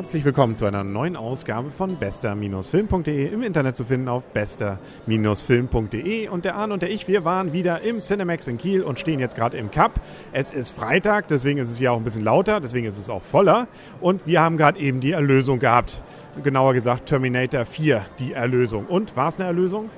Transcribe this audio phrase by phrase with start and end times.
[0.00, 6.46] Herzlich willkommen zu einer neuen Ausgabe von bester-film.de im Internet zu finden auf bester-film.de und
[6.46, 9.36] der Arne und der ich, wir waren wieder im Cinemax in Kiel und stehen jetzt
[9.36, 10.00] gerade im Cup.
[10.32, 13.20] Es ist Freitag, deswegen ist es hier auch ein bisschen lauter, deswegen ist es auch
[13.20, 13.68] voller
[14.00, 16.02] und wir haben gerade eben die Erlösung gehabt.
[16.42, 18.86] Genauer gesagt Terminator 4, die Erlösung.
[18.86, 19.90] Und war es eine Erlösung?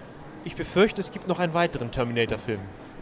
[0.43, 2.59] Ich befürchte, es gibt noch einen weiteren Terminator-Film.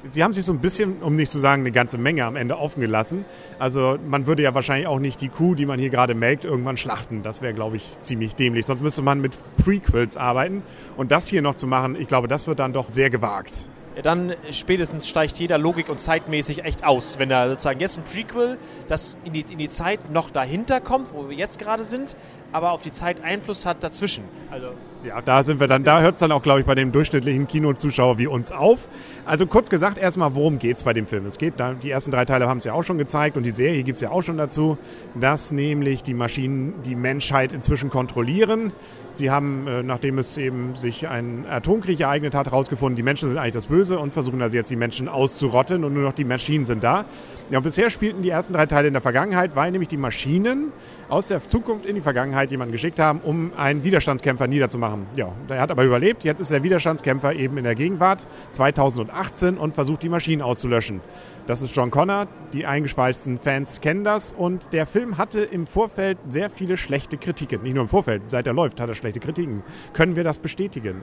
[0.08, 2.58] Sie haben sich so ein bisschen, um nicht zu sagen eine ganze Menge am Ende
[2.58, 3.24] offen gelassen.
[3.58, 6.78] Also man würde ja wahrscheinlich auch nicht die Kuh, die man hier gerade melkt, irgendwann
[6.78, 7.22] schlachten.
[7.22, 8.64] Das wäre, glaube ich, ziemlich dämlich.
[8.64, 10.62] Sonst müsste man mit Prequels arbeiten.
[10.96, 13.68] Und das hier noch zu machen, ich glaube, das wird dann doch sehr gewagt.
[14.02, 17.18] Dann spätestens steigt jeder Logik und zeitmäßig echt aus.
[17.18, 18.56] Wenn da sozusagen jetzt ein Prequel,
[18.88, 22.16] das in die, in die Zeit noch dahinter kommt, wo wir jetzt gerade sind,
[22.52, 24.24] aber auf die Zeit Einfluss hat dazwischen.
[24.50, 24.68] Also
[25.04, 27.46] ja, da sind wir dann, da hört es dann auch, glaube ich, bei dem durchschnittlichen
[27.46, 28.88] Kinozuschauer wie uns auf.
[29.24, 31.26] Also kurz gesagt, erstmal, worum geht es bei dem Film?
[31.26, 33.82] Es geht, die ersten drei Teile haben es ja auch schon gezeigt und die Serie
[33.82, 34.78] gibt es ja auch schon dazu,
[35.14, 38.72] dass nämlich die Maschinen die Menschheit inzwischen kontrollieren.
[39.20, 43.36] Sie haben, äh, nachdem es eben sich ein Atomkrieg ereignet hat, herausgefunden, die Menschen sind
[43.36, 46.64] eigentlich das Böse und versuchen also jetzt die Menschen auszurotten und nur noch die Maschinen
[46.64, 47.04] sind da.
[47.50, 50.72] Ja, und bisher spielten die ersten drei Teile in der Vergangenheit, weil nämlich die Maschinen
[51.10, 55.06] aus der Zukunft in die Vergangenheit jemanden geschickt haben, um einen Widerstandskämpfer niederzumachen.
[55.16, 56.24] Ja, der hat aber überlebt.
[56.24, 61.02] Jetzt ist der Widerstandskämpfer eben in der Gegenwart 2018 und versucht die Maschinen auszulöschen.
[61.50, 62.28] Das ist John Connor.
[62.52, 64.32] Die eingeschweißten Fans kennen das.
[64.32, 67.64] Und der Film hatte im Vorfeld sehr viele schlechte Kritiken.
[67.64, 69.64] Nicht nur im Vorfeld, seit er läuft, hat er schlechte Kritiken.
[69.92, 71.02] Können wir das bestätigen?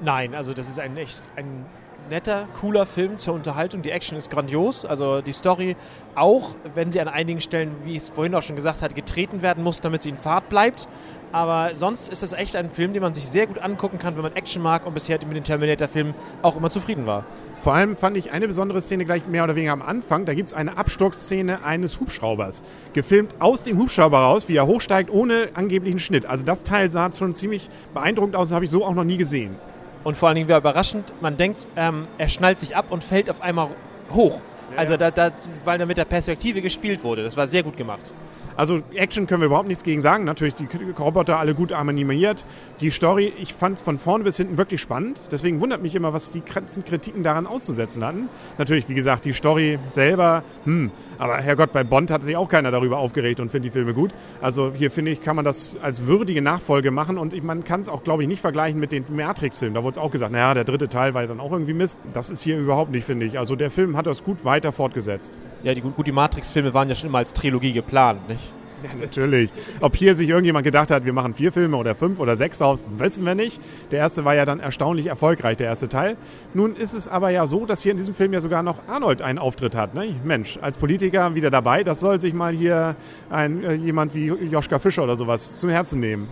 [0.00, 1.66] Nein, also das ist ein echt ein
[2.08, 3.82] netter, cooler Film zur Unterhaltung.
[3.82, 5.74] Die Action ist grandios, also die Story
[6.14, 9.42] auch, wenn sie an einigen Stellen, wie ich es vorhin auch schon gesagt habe, getreten
[9.42, 10.86] werden muss, damit sie in Fahrt bleibt.
[11.32, 14.22] Aber sonst ist es echt ein Film, den man sich sehr gut angucken kann, wenn
[14.22, 17.24] man Action mag und bisher mit den Terminator-Filmen auch immer zufrieden war.
[17.64, 20.26] Vor allem fand ich eine besondere Szene gleich mehr oder weniger am Anfang.
[20.26, 22.62] Da gibt es eine Absturzszene eines Hubschraubers.
[22.92, 26.26] Gefilmt aus dem Hubschrauber raus, wie er hochsteigt, ohne angeblichen Schnitt.
[26.26, 29.56] Also das Teil sah schon ziemlich beeindruckend aus, habe ich so auch noch nie gesehen.
[30.04, 33.30] Und vor allen Dingen war überraschend, man denkt, ähm, er schnallt sich ab und fällt
[33.30, 33.70] auf einmal
[34.12, 34.42] hoch.
[34.72, 34.76] Ja.
[34.76, 35.30] Also da, da,
[35.64, 37.22] weil da mit der Perspektive gespielt wurde.
[37.22, 38.12] Das war sehr gut gemacht.
[38.56, 40.24] Also Action können wir überhaupt nichts gegen sagen.
[40.24, 42.44] Natürlich die Roboter alle gut animiert.
[42.80, 45.20] Die Story, ich fand es von vorne bis hinten wirklich spannend.
[45.30, 48.28] Deswegen wundert mich immer, was die ganzen Kritiken daran auszusetzen hatten.
[48.58, 52.70] Natürlich, wie gesagt, die Story selber, hm, aber Herrgott, bei Bond hat sich auch keiner
[52.70, 54.12] darüber aufgeregt und findet die Filme gut.
[54.40, 57.88] Also hier finde ich, kann man das als würdige Nachfolge machen und man kann es
[57.88, 59.74] auch, glaube ich, nicht vergleichen mit den Matrix-Filmen.
[59.74, 61.98] Da wurde es auch gesagt, naja, der dritte Teil war ja dann auch irgendwie Mist.
[62.12, 63.38] Das ist hier überhaupt nicht, finde ich.
[63.38, 65.32] Also der Film hat das gut weiter fortgesetzt.
[65.62, 68.43] Ja, die, gut, die Matrix-Filme waren ja schon immer als Trilogie geplant, nicht?
[68.84, 69.50] Ja, natürlich.
[69.80, 72.84] Ob hier sich irgendjemand gedacht hat, wir machen vier Filme oder fünf oder sechs draus,
[72.98, 73.60] wissen wir nicht.
[73.90, 76.16] Der erste war ja dann erstaunlich erfolgreich, der erste Teil.
[76.52, 79.22] Nun ist es aber ja so, dass hier in diesem Film ja sogar noch Arnold
[79.22, 79.94] einen Auftritt hat.
[79.94, 80.16] Ne?
[80.22, 82.96] Mensch, als Politiker wieder dabei, das soll sich mal hier
[83.30, 86.28] ein, äh, jemand wie Joschka Fischer oder sowas zum Herzen nehmen.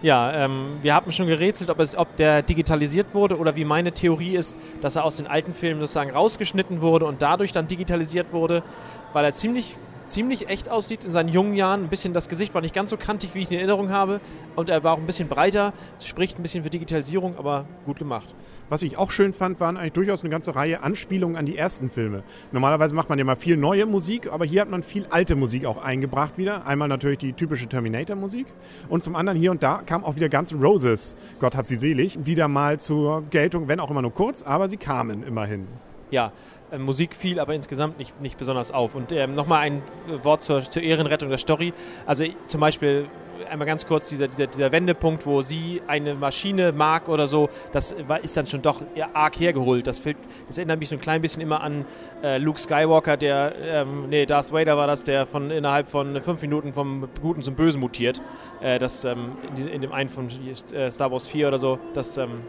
[0.00, 3.92] Ja, ähm, wir haben schon gerätselt, ob, es, ob der digitalisiert wurde oder wie meine
[3.92, 8.32] Theorie ist, dass er aus den alten Filmen sozusagen rausgeschnitten wurde und dadurch dann digitalisiert
[8.32, 8.64] wurde,
[9.12, 9.76] weil er ziemlich
[10.12, 11.84] ziemlich echt aussieht in seinen jungen Jahren.
[11.84, 14.20] Ein bisschen das Gesicht war nicht ganz so kantig, wie ich in Erinnerung habe.
[14.56, 18.34] Und er war auch ein bisschen breiter, spricht ein bisschen für Digitalisierung, aber gut gemacht.
[18.68, 21.90] Was ich auch schön fand, waren eigentlich durchaus eine ganze Reihe Anspielungen an die ersten
[21.90, 22.22] Filme.
[22.52, 25.66] Normalerweise macht man ja mal viel neue Musik, aber hier hat man viel alte Musik
[25.66, 26.66] auch eingebracht wieder.
[26.66, 28.46] Einmal natürlich die typische Terminator-Musik
[28.88, 32.18] und zum anderen hier und da kam auch wieder N' Roses, Gott hab sie selig,
[32.24, 35.68] wieder mal zur Geltung, wenn auch immer nur kurz, aber sie kamen immerhin.
[36.12, 36.30] Ja,
[36.70, 38.94] äh, Musik fiel aber insgesamt nicht, nicht besonders auf.
[38.94, 39.82] Und ähm, nochmal ein
[40.22, 41.72] Wort zur, zur, Ehrenrettung der Story.
[42.06, 43.06] Also zum Beispiel
[43.50, 47.96] einmal ganz kurz dieser, dieser, dieser Wendepunkt, wo sie eine Maschine mag oder so, das
[48.22, 48.82] ist dann schon doch
[49.14, 49.86] arg hergeholt.
[49.86, 50.02] Das,
[50.46, 51.86] das erinnert mich so ein klein bisschen immer an
[52.22, 56.42] äh, Luke Skywalker, der, ähm, nee, Darth Vader war das, der von innerhalb von fünf
[56.42, 58.20] Minuten vom Guten zum Bösen mutiert.
[58.60, 62.18] Äh, das ähm, in, in, dem einen von äh, Star Wars 4 oder so, das
[62.18, 62.42] ähm,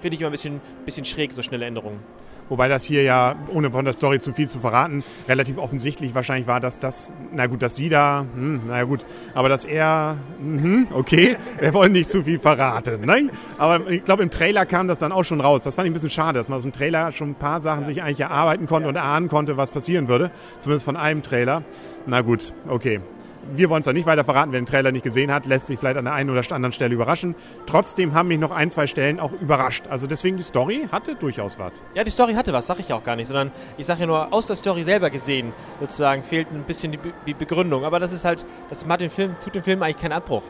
[0.00, 2.00] finde ich immer ein bisschen, bisschen schräg, so schnelle Änderungen.
[2.50, 6.48] Wobei das hier ja, ohne von der Story zu viel zu verraten, relativ offensichtlich wahrscheinlich
[6.48, 9.04] war, dass das, na gut, dass sie da, hm, na gut,
[9.34, 13.30] aber dass er, hm, okay, wir wollen nicht zu viel verraten, ne?
[13.56, 15.62] Aber ich glaube, im Trailer kam das dann auch schon raus.
[15.62, 17.86] Das fand ich ein bisschen schade, dass man aus dem Trailer schon ein paar Sachen
[17.86, 20.30] sich eigentlich erarbeiten konnte und ahnen konnte, was passieren würde.
[20.58, 21.62] Zumindest von einem Trailer.
[22.06, 23.00] Na gut, okay
[23.54, 24.52] wir wollen es da nicht weiter verraten.
[24.52, 26.94] Wer den Trailer nicht gesehen hat, lässt sich vielleicht an der einen oder anderen Stelle
[26.94, 27.34] überraschen.
[27.66, 29.84] Trotzdem haben mich noch ein, zwei Stellen auch überrascht.
[29.88, 31.82] Also deswegen, die Story hatte durchaus was.
[31.94, 34.32] Ja, die Story hatte was, sage ich auch gar nicht, sondern ich sage ja nur,
[34.32, 37.84] aus der Story selber gesehen, sozusagen, fehlt ein bisschen die, die Begründung.
[37.84, 40.42] Aber das ist halt, das macht den Film, tut dem Film eigentlich keinen Abbruch.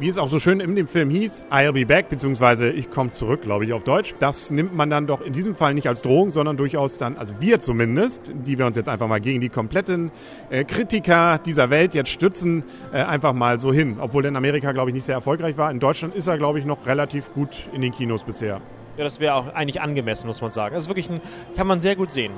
[0.00, 3.10] Wie es auch so schön in dem Film hieß, I'll be back, beziehungsweise ich komme
[3.10, 4.14] zurück, glaube ich, auf Deutsch.
[4.18, 7.34] Das nimmt man dann doch in diesem Fall nicht als Drohung, sondern durchaus dann, also
[7.40, 10.10] wir zumindest, die wir uns jetzt einfach mal gegen die kompletten
[10.48, 13.98] äh, Kritiker dieser Welt jetzt stützen, äh, einfach mal so hin.
[14.00, 15.70] Obwohl in Amerika, glaube ich, nicht sehr erfolgreich war.
[15.70, 18.62] In Deutschland ist er, glaube ich, noch relativ gut in den Kinos bisher.
[18.96, 20.74] Ja, das wäre auch eigentlich angemessen, muss man sagen.
[20.74, 21.20] Das ist wirklich ein,
[21.56, 22.32] kann man sehr gut sehen.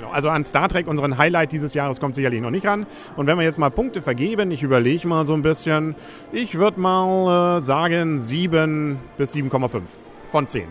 [0.00, 2.86] Genau, also an Star Trek, unseren Highlight dieses Jahres, kommt sicherlich noch nicht ran.
[3.16, 5.94] Und wenn wir jetzt mal Punkte vergeben, ich überlege mal so ein bisschen,
[6.32, 9.82] ich würde mal äh, sagen 7 bis 7,5
[10.32, 10.68] von 10.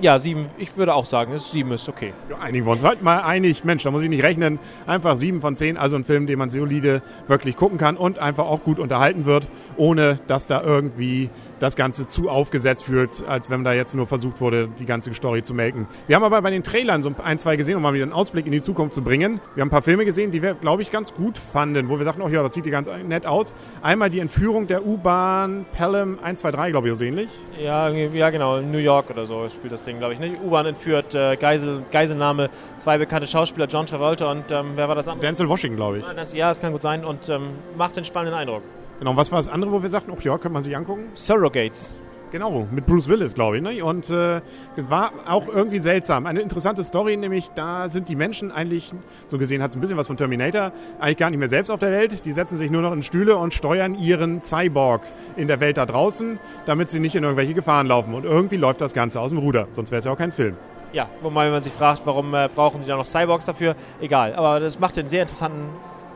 [0.00, 2.14] Ja, sieben, ich würde auch sagen, sieben ist okay.
[2.30, 3.64] Ja, einigen wir uns heute mal einig.
[3.64, 4.58] Mensch, da muss ich nicht rechnen.
[4.86, 8.46] Einfach sieben von zehn, also ein Film, den man solide wirklich gucken kann und einfach
[8.46, 11.28] auch gut unterhalten wird, ohne dass da irgendwie
[11.60, 15.42] das Ganze zu aufgesetzt fühlt, als wenn da jetzt nur versucht wurde, die ganze Story
[15.42, 15.86] zu melken.
[16.06, 18.46] Wir haben aber bei den Trailern so ein, zwei gesehen, um mal wieder einen Ausblick
[18.46, 19.40] in die Zukunft zu bringen.
[19.54, 22.04] Wir haben ein paar Filme gesehen, die wir, glaube ich, ganz gut fanden, wo wir
[22.04, 23.54] sagten, oh ja, das sieht hier ganz nett aus.
[23.82, 27.28] Einmal die Entführung der U-Bahn Pelham 123, glaube ich, so ähnlich.
[27.62, 30.20] Ja, ja, genau, in New York oder so spielt das Ding, glaube ich.
[30.20, 30.32] Ne?
[30.42, 32.48] U-Bahn entführt, äh, Geisel, Geiselnahme,
[32.78, 35.26] zwei bekannte Schauspieler, John Travolta und ähm, wer war das andere?
[35.26, 36.04] Denzel Washington, glaube ich.
[36.16, 38.62] Das, ja, das kann gut sein und ähm, macht einen spannenden Eindruck.
[39.00, 41.08] Genau, was war das andere, wo wir sagten, oh ja, könnte man sich angucken?
[41.14, 41.98] Surrogates.
[42.32, 43.62] Genau, mit Bruce Willis, glaube ich.
[43.62, 43.82] Ne?
[43.82, 44.42] Und äh,
[44.76, 46.26] es war auch irgendwie seltsam.
[46.26, 48.92] Eine interessante Story, nämlich da sind die Menschen eigentlich,
[49.26, 51.80] so gesehen hat es ein bisschen was von Terminator, eigentlich gar nicht mehr selbst auf
[51.80, 52.26] der Welt.
[52.26, 55.00] Die setzen sich nur noch in Stühle und steuern ihren Cyborg
[55.34, 58.12] in der Welt da draußen, damit sie nicht in irgendwelche Gefahren laufen.
[58.12, 60.56] Und irgendwie läuft das Ganze aus dem Ruder, sonst wäre es ja auch kein Film.
[60.92, 63.76] Ja, wobei man sich fragt, warum äh, brauchen die da noch Cyborgs dafür?
[64.00, 65.70] Egal, aber das macht einen sehr interessanten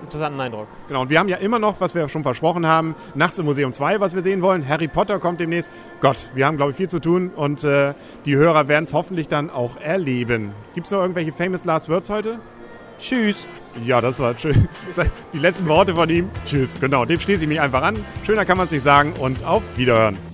[0.05, 0.69] interessanten Eindruck.
[0.89, 3.73] Genau, und wir haben ja immer noch, was wir schon versprochen haben, Nachts im Museum
[3.73, 4.69] 2, was wir sehen wollen.
[4.69, 5.73] Harry Potter kommt demnächst.
[6.01, 9.29] Gott, wir haben, glaube ich, viel zu tun und äh, die Hörer werden es hoffentlich
[9.29, 10.53] dann auch erleben.
[10.75, 12.39] Gibt es noch irgendwelche famous last words heute?
[12.99, 13.47] Tschüss.
[13.83, 14.69] Ja, das war schön.
[15.33, 16.31] Die letzten Worte von ihm.
[16.45, 16.79] Tschüss.
[16.81, 18.05] Genau, dem schließe ich mich einfach an.
[18.25, 20.34] Schöner kann man es nicht sagen und auf Wiederhören.